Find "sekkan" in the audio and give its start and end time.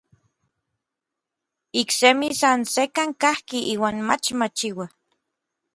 2.73-3.09